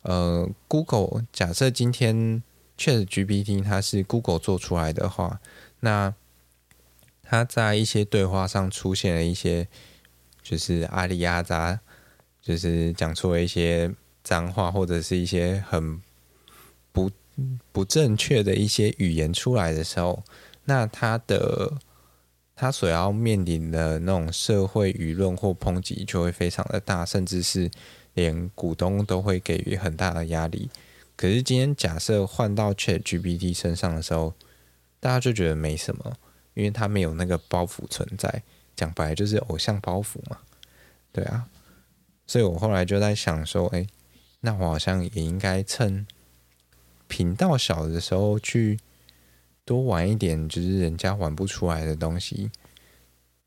[0.00, 2.42] 呃，Google 假设今天
[2.78, 5.38] ChatGPT 它是 Google 做出来的话，
[5.80, 6.14] 那
[7.22, 9.68] 它在一些对话上出现了一些
[10.42, 11.80] 就是阿里阿杂，
[12.40, 13.94] 就是讲出了一些
[14.26, 16.02] 脏话或者是一些很
[16.92, 17.10] 不。
[17.70, 20.24] 不正确的一些语言出来的时候，
[20.64, 21.70] 那他的
[22.54, 27.70] 他所要面临的那种社会舆论或抨击就会非常的大，甚至是
[28.14, 30.70] 连股东都会给予很大的压力。
[31.14, 34.32] 可是今天假设换到 ChatGPT 身上的时候，
[34.98, 36.16] 大家就觉得没什么，
[36.54, 38.42] 因为他没有那个包袱存在。
[38.74, 40.38] 讲白了就是偶像包袱嘛，
[41.12, 41.46] 对啊。
[42.26, 43.86] 所以我后来就在想说，哎，
[44.46, 46.06] 那我好像也应该趁
[47.06, 48.78] 频道小的时候去。
[49.68, 52.48] 多玩一点，就是人家玩不出来的东西，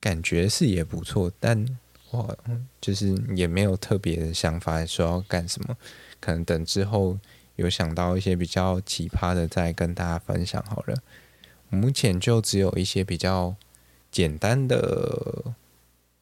[0.02, 1.32] 感觉是也不错。
[1.40, 1.66] 但
[2.12, 2.38] 我
[2.82, 5.78] 就是也没有特别的想法，说要干什么。
[6.20, 7.18] 可能等之后
[7.56, 11.02] 有想到一些比较奇葩的，再跟大家分享好了。
[11.70, 13.56] 目前就只有一些比较
[14.12, 15.56] 简单的，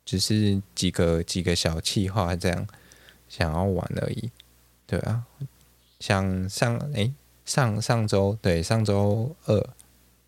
[0.06, 2.68] 只是几个几个小企划这样
[3.28, 4.30] 想要玩而已。
[4.88, 5.26] 对啊，
[6.00, 7.14] 像上诶
[7.46, 9.70] 上上周对上周二。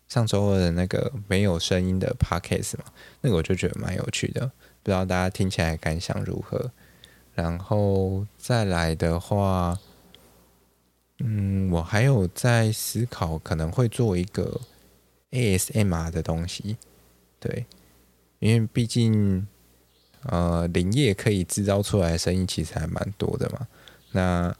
[0.08, 2.86] 上周二的那个没有声音的 podcast 嘛，
[3.20, 4.44] 那个我就觉得蛮有趣的，
[4.82, 6.72] 不知道大家听起来感想如何？
[7.32, 9.78] 然后再来的话，
[11.20, 14.60] 嗯，我还有在思考可能会做一个
[15.30, 16.76] ASMR 的东西，
[17.38, 17.66] 对，
[18.40, 19.46] 因为毕竟
[20.24, 23.68] 呃林业可以制造出来的声音其实还蛮多的嘛，
[24.12, 24.54] 那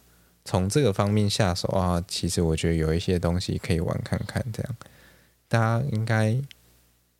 [0.44, 4.76] 从这个方面下手啊，其实我觉得有一些东西可以玩看看这样。
[5.48, 6.30] 大家应该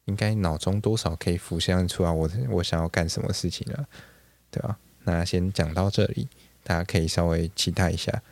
[0.04, 3.86] 应该脑中多少可以浮现出来，我我想要干什么事情了，
[4.50, 4.78] 对吧？
[5.04, 6.28] 那先讲到这里，
[6.62, 8.22] 大家可以稍微期待一下。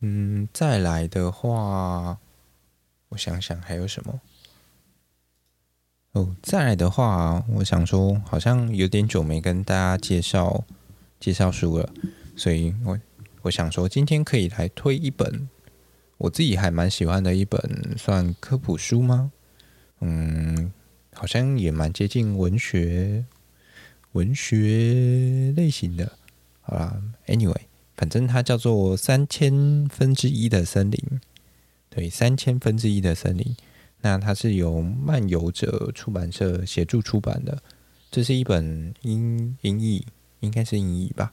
[0.00, 2.18] 嗯，再来的话，
[3.08, 4.20] 我想想还有什么？
[6.12, 10.64] 哦，再来的话，我想说，好像有点久没跟大家介绍
[11.18, 11.92] 介绍书了，
[12.36, 12.98] 所以我
[13.42, 15.48] 我想说，今天可以来推一本。
[16.18, 17.60] 我自己还蛮喜欢的一本，
[17.98, 19.32] 算科普书吗？
[20.00, 20.72] 嗯，
[21.12, 23.26] 好像也蛮接近文学
[24.12, 26.12] 文学类型的。
[26.62, 27.60] 好啦，Anyway，
[27.94, 31.20] 反正它叫做三千分之一的森林。
[31.90, 33.54] 对，三千分之一的森林。
[34.00, 37.62] 那它是由漫游者出版社协助出版的。
[38.10, 40.06] 这是一本英英译，
[40.40, 41.32] 应该是英译吧？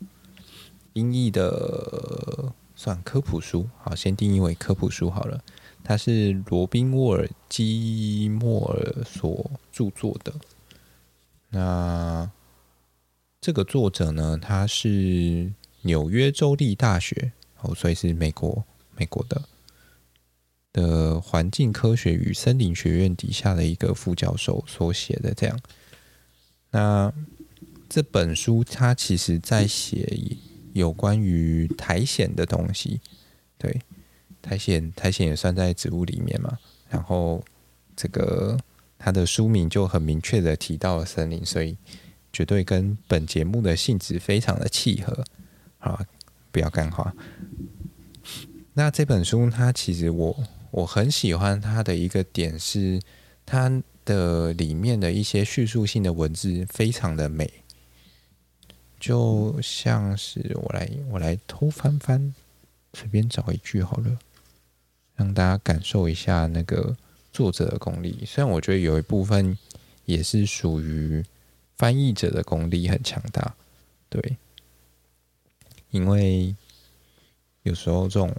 [0.94, 2.54] 英译的。
[2.76, 5.42] 算科普书，好，先定义为科普书好了。
[5.84, 10.34] 它是罗宾沃尔基莫尔所著作的。
[11.50, 12.30] 那
[13.40, 18.66] 这个作者呢，他是纽约州立大学，哦，所以是美国
[18.98, 19.42] 美国的
[20.74, 25.32] 的环境科学与森林学院底下的一个副教授所写的。
[25.34, 25.58] 这样，
[26.72, 27.14] 那
[27.94, 30.18] 这本书它其实在写。
[30.74, 33.00] 有关于苔藓的东西，
[33.60, 33.80] 对，
[34.42, 36.58] 苔藓，苔藓也算在植物里面嘛。
[36.90, 37.46] 然后
[37.96, 38.58] 这个
[38.98, 41.78] 它的书名就很明确的提到了森林，所以
[42.32, 45.24] 绝对跟本节目的性质非常的契合。
[45.78, 46.04] 好，
[46.52, 47.14] 不要干话。
[48.74, 53.00] 那这本书它其实我我很喜欢它的一个点是，
[53.46, 57.63] 它的里面的一些叙述性的文字非常的美。
[59.04, 62.34] 就像是我来我来偷翻翻，
[62.94, 64.18] 随便找一句好了，
[65.18, 66.96] 让大家感受一下那个
[67.30, 68.24] 作者的功力。
[68.26, 69.58] 虽然我觉得有一部分
[70.06, 71.22] 也是属于
[71.76, 73.54] 翻译者的功力很强大，
[74.08, 74.38] 对，
[75.92, 76.56] 因为
[77.64, 78.34] 有时候这种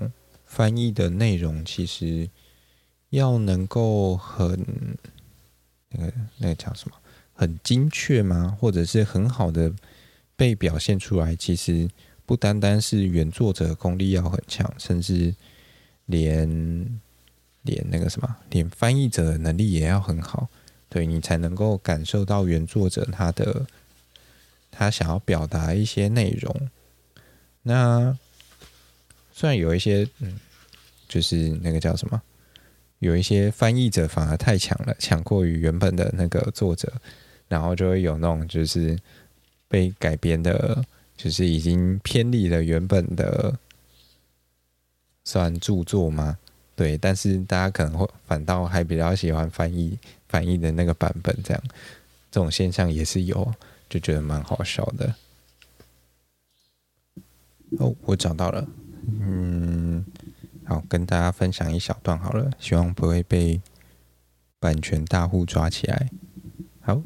[0.46, 2.26] 翻译的内容其实
[3.10, 4.96] 要能够很
[5.90, 6.96] 那个那个叫什么，
[7.34, 8.56] 很精确吗？
[8.58, 9.70] 或者是很好的。
[10.36, 11.88] 被表现出来，其实
[12.26, 15.34] 不单单是原作者功力要很强，甚至
[16.06, 16.48] 连
[17.62, 20.48] 连那个什么，连翻译者的能力也要很好，
[20.88, 23.64] 对，你才能够感受到原作者他的
[24.70, 26.68] 他想要表达一些内容。
[27.62, 28.18] 那
[29.32, 30.40] 虽然有一些，嗯，
[31.06, 32.20] 就是那个叫什么，
[32.98, 36.92] 有一些翻译者反而太强了，强过于原本的那个作者，
[37.46, 38.98] 然后就会有那种就是。
[39.68, 40.84] 被改编的，
[41.16, 43.58] 就是已经偏离了原本的
[45.24, 46.38] 算著作吗？
[46.76, 49.98] 对，但是大家可能会反倒还比较喜欢翻译
[50.28, 51.62] 翻译的那个版本，这样
[52.30, 53.54] 这种现象也是有，
[53.88, 55.14] 就觉得蛮好笑的。
[57.78, 58.66] 哦，我找到了，
[59.20, 60.04] 嗯，
[60.64, 63.60] 好，跟大家分享一小段好了，希望不会被
[64.58, 66.10] 版权大户抓起来。
[66.80, 67.02] 好。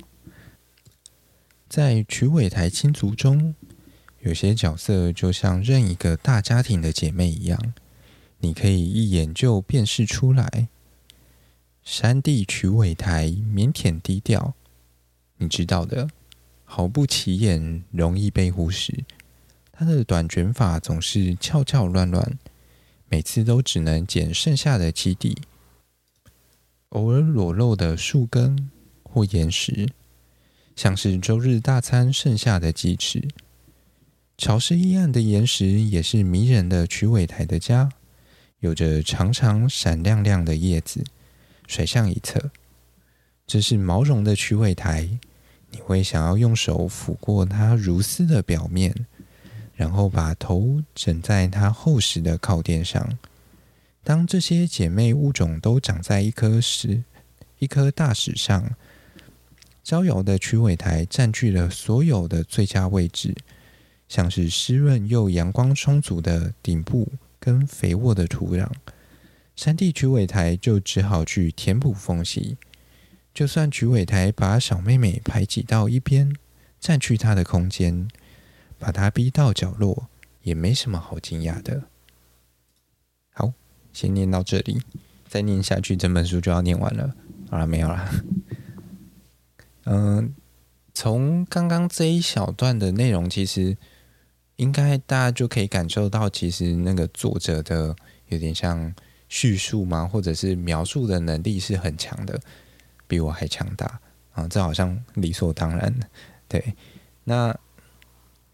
[1.68, 3.54] 在曲尾台亲族中，
[4.20, 7.74] 有些角色就像任一个大家庭的姐妹一样，
[8.38, 10.68] 你可以一眼就辨识出来。
[11.82, 14.54] 山地曲尾台腼腆低调，
[15.36, 16.08] 你知道的，
[16.64, 19.04] 毫不起眼，容易被忽视。
[19.70, 22.38] 他的短卷发总是翘翘乱乱，
[23.10, 25.36] 每次都只能剪剩下的基底，
[26.88, 28.70] 偶尔裸露的树根
[29.02, 29.88] 或岩石，
[30.78, 33.26] 像是周日大餐剩下的鸡翅。
[34.36, 37.90] 潮湿阴暗的岩石也是迷人的曲尾台的家，
[38.60, 41.02] 有着长长闪亮亮的叶子。
[41.66, 42.52] 甩向一侧，
[43.44, 45.08] 这是毛绒的曲尾台。
[45.72, 48.94] 你会想要用手抚过它如丝的表面，
[49.74, 53.18] 然后把头枕在它厚实的靠垫上。
[54.04, 57.02] 当这些姐妹物种都长在一颗石、
[57.58, 58.76] 一颗大石上，
[59.88, 63.34] 招摇的曲尾台占据了所有的最佳位置，
[64.06, 67.10] 像是湿润又阳光充足的顶部
[67.40, 68.68] 跟肥沃的土壤。
[69.56, 72.58] 山地曲尾台就只好去填补缝隙，
[73.32, 76.36] 就算曲尾台把小妹妹排挤到一边，
[76.78, 78.10] 占据她的空间，
[78.78, 80.10] 把她逼到角落，
[80.42, 81.84] 也没什么好惊讶的。
[83.30, 83.54] 好，
[83.94, 84.82] 先念到这里，
[85.26, 87.14] 再念下去，整本书就要念完了。
[87.48, 88.06] 好了，没有了。
[89.88, 90.34] 嗯，
[90.94, 93.76] 从刚刚这一小段的内容，其实
[94.56, 97.96] 应该大家就可以感受到，其实那个作者的
[98.28, 98.94] 有点像。
[99.30, 100.08] 叙述吗？
[100.10, 102.40] 或者是描述的能力是很强的，
[103.06, 104.00] 比我还强大
[104.32, 104.48] 啊！
[104.48, 106.08] 这好像理所当然的。
[106.48, 106.72] 对，
[107.24, 107.54] 那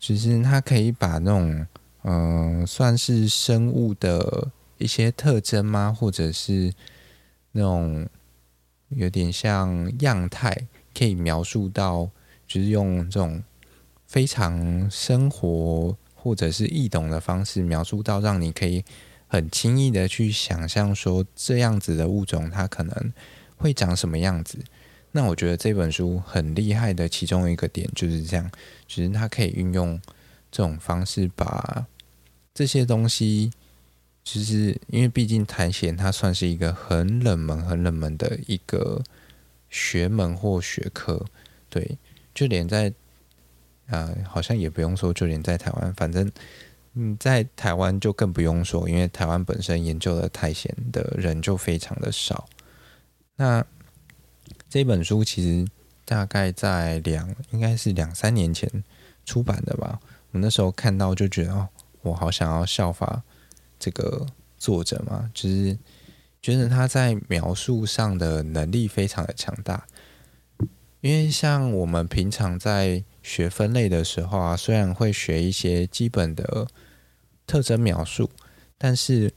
[0.00, 1.64] 其实他可以把那种
[2.02, 5.96] 嗯、算是生物的一些特征吗？
[5.96, 6.74] 或者是
[7.52, 8.04] 那种
[8.88, 12.08] 有点像样态，可以描述到，
[12.46, 13.42] 就是用这种
[14.06, 18.84] 非常生活或者是易懂的方式描述到，让你可以。
[19.26, 23.12] 很轻易的去想象说，这样子的物种它可能
[23.56, 24.58] 会长什么样子。
[25.10, 28.48] 那我觉得这本书很厉害的其中一个点就是这样，
[28.86, 30.00] 就是它可以运用
[30.52, 31.84] 这种方式把
[32.52, 33.50] 这些东西，
[34.22, 39.02] 其实因为毕竟苔藓它算是一个很冷门、很冷门的一个
[39.74, 41.20] 学门或学科，
[41.68, 41.98] 对，
[42.32, 42.92] 就连在
[43.88, 46.30] 啊、好像也不用说，就连在台湾，反正。
[46.96, 52.48] 嗯，在台湾就更不用说，因为台湾本身研究的苔藓的人就非常的少。
[53.34, 53.66] 那
[54.70, 55.66] 这本书其实
[56.04, 58.70] 大概在两，应该是两三年前
[59.26, 59.98] 出版的吧。
[60.30, 61.68] 我那时候看到就觉得，哦，
[62.02, 63.20] 我好想要效法
[63.76, 64.24] 这个
[64.56, 65.76] 作者嘛，就是
[66.44, 69.86] 觉得他在描述上的能力非常的强大。
[71.00, 76.66] 因为像我们平常在学分类的时候啊，虽然会学一些基本的。
[77.46, 78.30] 特征描述，
[78.78, 79.30] 但是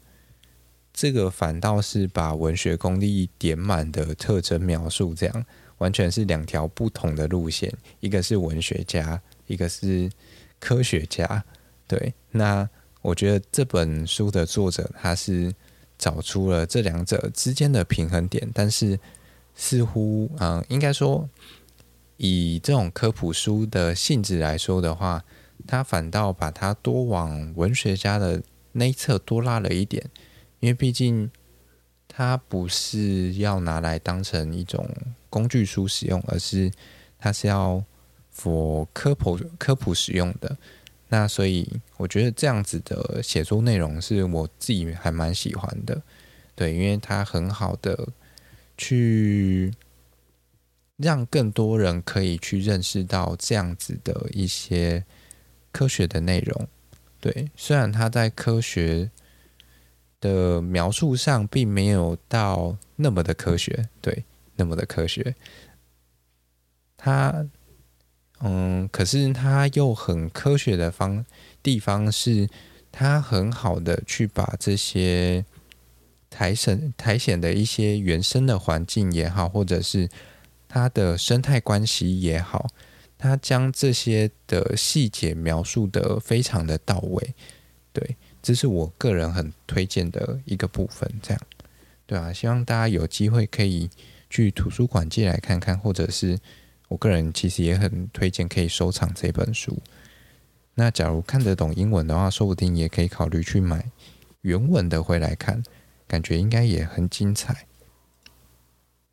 [0.94, 5.46] 这个反倒是把文学功力点满的特征描述，这样
[5.80, 7.70] 完全是两条不同的路线。
[8.00, 10.10] 一个是文学家，一个是
[10.58, 11.44] 科学家。
[11.86, 12.68] 对，那
[13.02, 15.54] 我觉得这本书的作者他是
[15.98, 19.00] 找出了这两者之间的平衡点，但是
[19.56, 21.30] 似乎，嗯，应该说
[22.18, 25.24] 以这种科普书的性质来说的话。
[25.66, 28.42] 他反倒把它多往文学家的
[28.74, 30.02] 那一侧多拉了一点，
[30.60, 31.30] 因为毕竟
[32.08, 34.88] 它不是要拿来当成一种
[35.32, 36.72] 工具书使用，而是
[37.18, 37.84] 它是要
[38.34, 40.56] for 科普科普使用的。
[41.10, 46.02] 那所以我觉得这样子的写作内容是我自己还蛮喜欢的，
[46.56, 48.08] 对，因为它很好的
[48.78, 49.74] 去
[50.98, 55.04] 让更多人可以去认识到这样子的一些。
[55.74, 56.68] 科学的内容，
[57.20, 59.12] 对，虽然它在科学
[60.20, 65.36] 的描述上并没有到那么的科学，对，那么的科学，
[66.96, 67.46] 它，
[68.42, 71.26] 嗯，可是他又很科学的方
[71.64, 72.48] 地方是，
[72.92, 75.44] 他很好的去把这些
[76.30, 80.08] 苔藓苔藓的一些原生的环境也好，或者是
[80.68, 82.68] 它的生态关系也好。
[83.18, 87.34] 他将这些的细节描述得非常的到位，
[87.92, 91.12] 对，这是我个人很推荐的一个部分。
[91.24, 91.42] 这样，
[92.06, 93.90] 对啊，希望大家有机会可以
[94.30, 96.38] 去图书馆借来看看，或者是
[96.88, 99.78] 我个人其实也很推荐可以收藏这本书。
[100.76, 103.92] 那假如看得懂英文的话，说不定也可以考虑去买
[104.42, 105.64] 原文的回来看，
[106.08, 107.66] 感觉应该也很精彩。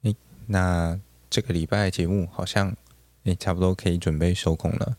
[0.03, 0.15] 诶，
[0.47, 2.77] 那这个礼拜节目好像。
[3.25, 4.99] 诶，差不多可以准备收工了，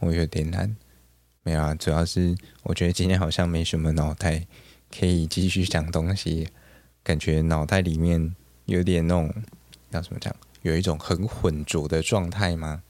[0.00, 0.76] 我有点难。
[1.42, 4.46] 没有啊，主要是我觉得今天好像没什么脑袋
[4.94, 6.46] 可以继续讲东西，
[7.02, 8.36] 感觉脑袋里面
[8.66, 9.32] 有点那种
[9.92, 12.82] 要怎么讲，有一种很浑浊的状态吗？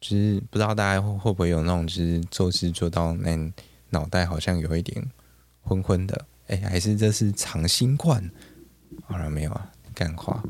[0.00, 3.52] 就是不知道大家会不会有那种，就是做事做到那
[3.90, 5.10] 脑袋好像有一点
[5.60, 8.30] 昏昏的，哎，还是这是长新冠？
[9.04, 9.70] 好了没有啊？
[9.94, 10.42] 干话。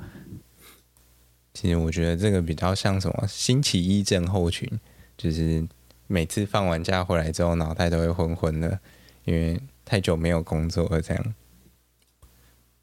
[1.52, 4.70] 其实我觉得这个比较像什么星期一症候群，
[5.16, 5.66] 就是
[6.06, 8.78] 每次放完假回来之后，脑袋都会昏昏的，
[9.24, 11.02] 因为太久没有工作了。
[11.02, 11.34] 这样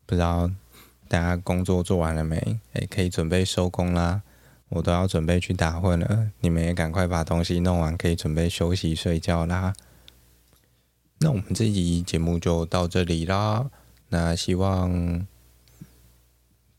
[0.05, 0.51] 不知道
[1.13, 2.59] 大家工作做完了没？
[2.73, 4.23] 哎，可以准备收工啦。
[4.69, 9.75] 我都要准备去打混了，你们也赶快把东西弄完，可以准备休息睡觉啦。
[11.19, 13.69] 那我们这集节目就到这里啦。
[14.09, 15.27] 那希望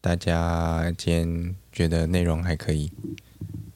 [0.01, 2.91] 大家今天觉得内容还可以。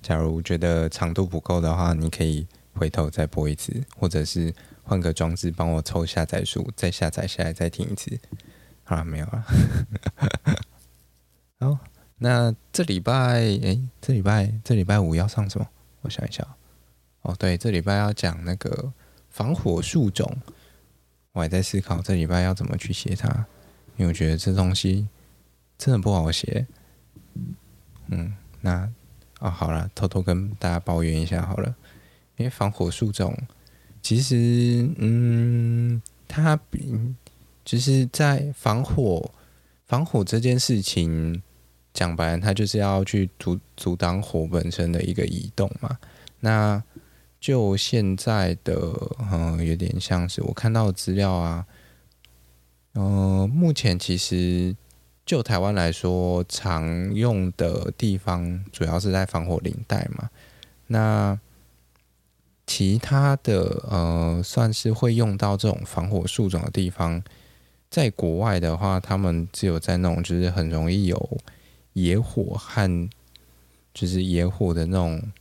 [0.03, 2.45] 假如觉得长度不够的话，你可以
[2.75, 4.53] 回头再播一次，或者是
[4.83, 8.19] 换个装置帮我抽下载数，再下载下来再听一次。
[8.89, 9.45] 好了，没有了。
[11.61, 11.79] 好。
[12.21, 13.13] 那这礼拜，
[13.63, 15.69] 哎，这礼拜这礼拜五要上什么？
[16.01, 16.45] 我想一下。
[17.23, 18.93] 哦，对，这礼拜要讲那个
[19.29, 20.37] 防火树种。
[21.31, 23.29] 我还在思考这礼拜要怎么去写它，
[23.97, 25.07] 因为我觉得这东西
[25.77, 26.67] 真的不好写。
[28.09, 28.91] 嗯，那
[29.39, 31.73] 哦，好了，偷偷跟大家抱怨一下好了。
[32.37, 33.37] 因为防火树种，
[34.03, 37.15] 其实，嗯，它比
[37.69, 39.31] 就是在防火
[39.85, 41.43] 防火这件事情。
[41.95, 45.99] 讲白了，它就是要去阻阻挡火本身的一个移动嘛。
[46.39, 46.81] 那
[47.41, 48.77] 就现在的，
[49.33, 51.67] 嗯，有点像是我看到的资料啊，
[52.93, 54.77] 呃，目前其实
[55.27, 60.31] 就台湾来说，常用的地方主要是在防火林带嘛。
[60.87, 61.37] 那
[62.65, 67.21] 其他的，呃，算是会用到这种防火树种的地方，
[67.91, 71.39] 在国外的话，他们只有在那种就是很容易有。
[71.95, 73.11] 野火和
[73.93, 75.33] 就是野火的那种，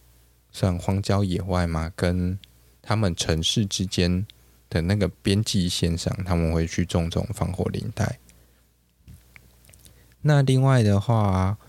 [0.51, 2.39] 算荒郊野外嘛，跟
[2.81, 4.25] 他们城市之间
[4.67, 8.17] 的那个边际线上，他们会去种这种防火林带。
[10.21, 11.59] 那另外的话，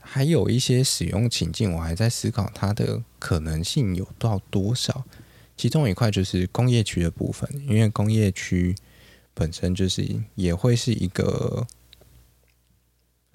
[0.00, 5.04] 还有一些使用情境，我还在思考它的可能性有到多少。
[5.56, 8.74] 其中一块就是工业区的部分，因为工业区
[9.34, 11.66] 本身就是也会是一个。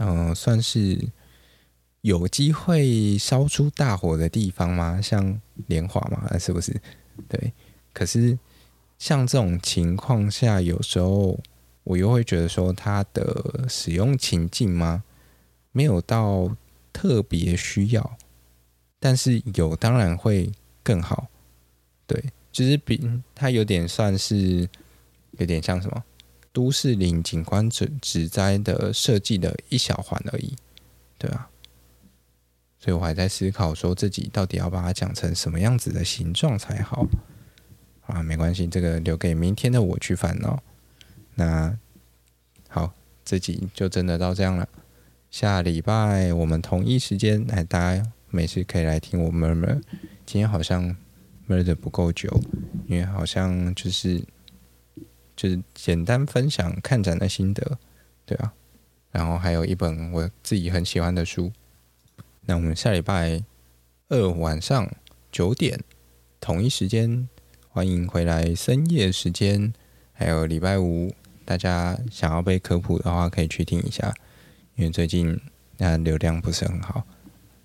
[0.01, 0.97] 嗯，算是
[1.99, 5.01] 有机会烧出大火的地方吗？
[5.01, 6.73] 像莲华嘛，是不是？
[7.27, 7.51] 对。
[7.91, 8.39] 可是
[8.97, 11.37] 像这种情况下，有时候
[11.83, 15.03] 我又会觉得说，它的使用情境吗？
[15.73, 16.55] 没有到
[16.93, 18.17] 特别需要，
[19.01, 20.49] 但是有当然会
[20.81, 21.27] 更好。
[22.07, 22.23] 对，
[22.53, 24.69] 就是比它有点算是
[25.37, 26.03] 有点像什么？
[26.51, 30.55] 都市林景观植植栽的设计的一小环而已，
[31.19, 31.47] 对啊，
[32.79, 37.05] 所以我还在思考说自己到底要把它讲成什么样子的形状才好
[38.07, 38.23] 啊？
[38.23, 40.61] 没关系，这个留给明天的我去烦恼。
[41.35, 41.77] 那
[42.67, 42.91] 好，
[43.23, 44.67] 这集就真的到这样了。
[45.29, 49.79] 下礼拜我们同一时间，来大家没事可以来听我 murmur。
[50.25, 50.97] 今天好像
[51.47, 52.41] murmur 的不够久，
[52.87, 54.19] 因为好像就是。
[55.39, 57.79] 就是简单分享看展的心得，
[58.25, 58.51] 对啊，
[59.09, 61.49] 然后还有一本我自己很喜欢的书。
[62.41, 63.41] 那我们下礼拜
[64.09, 64.91] 二晚上
[65.31, 65.81] 九点
[66.41, 67.29] 同一时间，
[67.69, 69.71] 欢迎回来深夜时间。
[70.11, 71.15] 还有礼拜五，
[71.45, 74.13] 大家想要被科普的话，可以去听一下，
[74.75, 75.39] 因为最近
[75.77, 77.07] 那流量不是很好。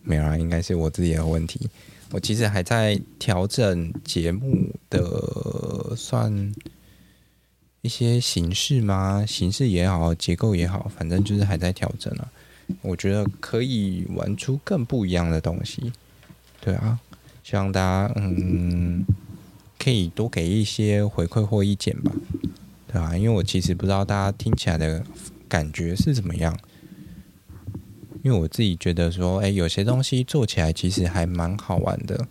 [0.00, 1.68] 没有啊，应该是我自己的问题。
[2.12, 6.54] 我其实还在调整节目的算。
[7.84, 9.26] 一些形式吗？
[9.28, 12.26] 形式也好，结构也好，反正就是还在调整啊。
[12.80, 15.92] 我觉得可以玩出更不一样的东西。
[16.62, 16.98] 对啊，
[17.42, 19.04] 希望大家嗯
[19.78, 22.10] 可以多给一些回馈或意见吧。
[22.90, 25.04] 对啊，因为我其实不知道大家听起来的
[25.46, 26.58] 感觉是怎么样。
[28.22, 32.26] 因为我自己觉得说，哎，有些东西做起来其实还蛮好玩的。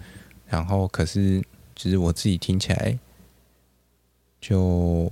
[0.48, 1.44] 然后可是，
[1.76, 2.98] 只是我自己听起来
[4.42, 5.08] 就。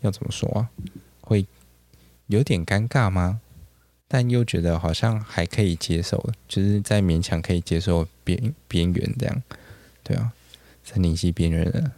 [0.00, 0.70] 要怎么说啊？
[1.20, 1.46] 会
[2.26, 3.40] 有点尴尬吗？
[4.06, 9.42] 但又觉得好像还可以接受，就是在勉强可以接受边边缘这样，
[10.02, 10.32] 对啊，
[10.82, 11.92] 森林系边缘人。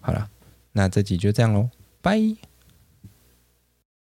[0.00, 0.28] 好了，
[0.72, 1.70] 那这集就这样喽，
[2.02, 2.20] 拜。